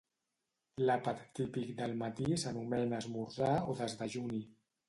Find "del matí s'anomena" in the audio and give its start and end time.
1.83-3.05